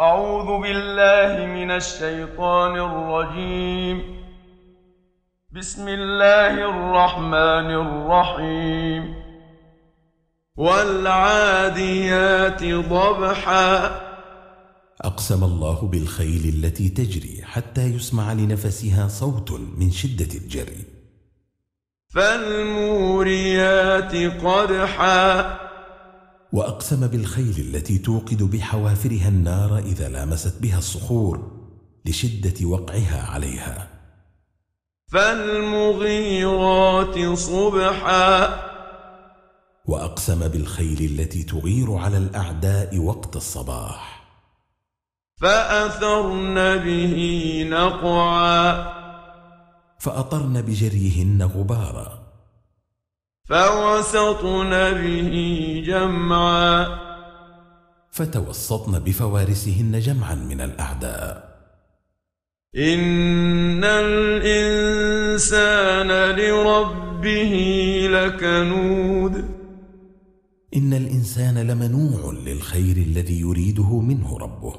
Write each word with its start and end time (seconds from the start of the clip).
أعوذ 0.00 0.62
بالله 0.62 1.46
من 1.46 1.70
الشيطان 1.70 2.76
الرجيم. 2.76 4.02
بسم 5.52 5.88
الله 5.88 6.52
الرحمن 6.52 7.70
الرحيم. 7.70 9.14
والعاديات 10.56 12.64
ضبحا. 12.64 14.00
أقسم 15.00 15.44
الله 15.44 15.82
بالخيل 15.82 16.54
التي 16.54 16.88
تجري 16.88 17.42
حتى 17.44 17.86
يسمع 17.86 18.32
لنفسها 18.32 19.08
صوت 19.08 19.52
من 19.52 19.90
شدة 19.90 20.34
الجري. 20.34 20.84
فالموريات 22.14 24.14
قدحا. 24.44 25.65
وأقسم 26.56 27.06
بالخيل 27.06 27.58
التي 27.58 27.98
توقد 27.98 28.42
بحوافرها 28.42 29.28
النار 29.28 29.78
إذا 29.78 30.08
لامست 30.08 30.62
بها 30.62 30.78
الصخور 30.78 31.50
لشدة 32.06 32.66
وقعها 32.66 33.30
عليها. 33.30 33.88
فالمغيرات 35.12 37.38
صبحا. 37.38 38.60
وأقسم 39.86 40.48
بالخيل 40.48 41.20
التي 41.20 41.42
تغير 41.42 41.94
على 41.94 42.18
الأعداء 42.18 42.98
وقت 42.98 43.36
الصباح. 43.36 44.26
فأثرن 45.40 46.76
به 46.76 47.66
نقعا. 47.70 48.92
فأطرن 49.98 50.62
بجريهن 50.62 51.42
غبارا. 51.42 52.25
فوسطن 53.48 54.70
به 54.70 55.82
جمعا. 55.86 56.86
فتوسطن 58.10 58.98
بفوارسهن 58.98 60.00
جمعا 60.00 60.34
من 60.34 60.60
الأعداء. 60.60 61.56
إن 62.76 63.84
الإنسان 63.84 64.88
لربه 66.36 67.54
لكنود. 68.10 69.44
إن 70.76 70.92
الإنسان 70.92 71.58
لمنوع 71.58 72.32
للخير 72.46 72.96
الذي 72.96 73.40
يريده 73.40 74.00
منه 74.00 74.38
ربه. 74.38 74.74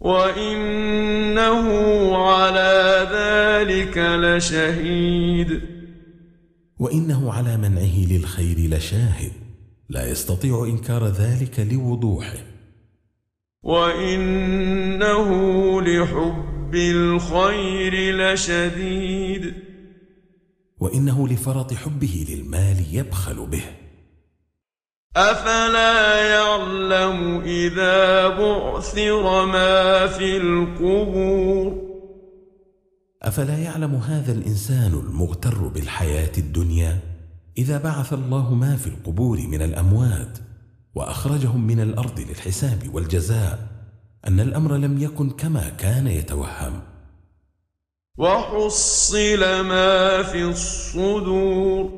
وإنه 0.00 1.66
على 2.16 3.08
ذلك 3.12 3.98
لشهيد. 3.98 5.77
وإنه 6.78 7.32
على 7.32 7.56
منعه 7.56 8.06
للخير 8.10 8.56
لشاهد 8.58 9.32
لا 9.88 10.10
يستطيع 10.10 10.64
إنكار 10.64 11.06
ذلك 11.06 11.60
لوضوحه. 11.72 12.38
وإنه 13.62 15.30
لحب 15.82 16.74
الخير 16.74 18.16
لشديد. 18.16 19.54
وإنه 20.78 21.28
لفرط 21.28 21.74
حبه 21.74 22.26
للمال 22.28 22.84
يبخل 22.92 23.46
به. 23.46 23.64
أفلا 25.16 26.28
يعلم 26.28 27.40
إذا 27.40 28.28
بعثر 28.28 29.46
ما 29.46 30.06
في 30.06 30.36
القبور؟ 30.36 31.87
افلا 33.38 33.58
يعلم 33.58 33.94
هذا 33.94 34.32
الإنسان 34.32 34.92
المغتر 34.92 35.68
بالحياة 35.68 36.32
الدنيا 36.38 36.98
إذا 37.58 37.78
بعث 37.78 38.12
الله 38.12 38.54
ما 38.54 38.76
في 38.76 38.86
القبور 38.86 39.40
من 39.40 39.62
الأموات 39.62 40.38
وأخرجهم 40.94 41.66
من 41.66 41.80
الأرض 41.80 42.20
للحساب 42.20 42.94
والجزاء 42.94 43.58
أن 44.26 44.40
الأمر 44.40 44.76
لم 44.76 45.02
يكن 45.02 45.30
كما 45.30 45.68
كان 45.68 46.06
يتوهم. 46.06 46.80
وحصل 48.18 49.40
ما 49.60 50.22
في 50.22 50.44
الصدور. 50.44 51.90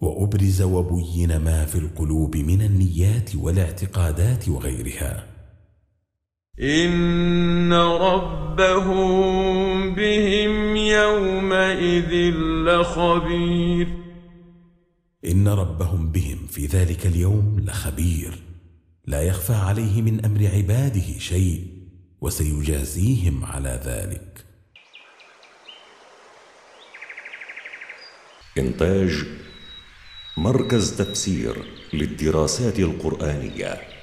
وأبرز 0.00 0.62
وبين 0.62 1.36
ما 1.36 1.64
في 1.64 1.78
القلوب 1.78 2.36
من 2.36 2.62
النيات 2.62 3.36
والاعتقادات 3.36 4.48
وغيرها. 4.48 5.26
إن 6.60 7.72
ربهم 7.72 8.46
بهم 8.56 9.65
يومئذ 11.96 12.34
لخبير. 12.64 13.88
إن 15.24 15.48
ربهم 15.48 16.12
بهم 16.12 16.46
في 16.46 16.66
ذلك 16.66 17.06
اليوم 17.06 17.60
لخبير. 17.60 18.38
لا 19.06 19.22
يخفى 19.22 19.54
عليه 19.54 20.02
من 20.02 20.24
أمر 20.24 20.46
عباده 20.46 21.18
شيء 21.18 21.66
وسيجازيهم 22.20 23.44
على 23.44 23.80
ذلك. 23.84 24.44
إنتاج 28.58 29.24
مركز 30.36 30.96
تفسير 30.96 31.64
للدراسات 31.92 32.78
القرآنية. 32.78 33.95